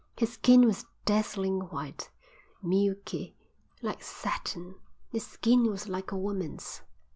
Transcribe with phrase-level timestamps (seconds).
[0.17, 2.09] His skin was dazzling white,
[2.63, 3.35] milky,
[3.83, 4.79] like satin;
[5.11, 6.81] his skin was like a woman's."